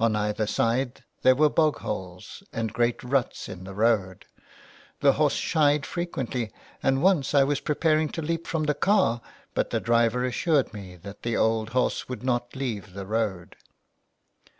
[0.00, 4.24] On either side there were bog holes, and great ruts in the road,
[4.98, 6.50] the horse shied frequently,
[6.82, 9.20] and once I was preparing to leap from the car
[9.54, 13.54] but the driver assured me that the old horse would not leave the road.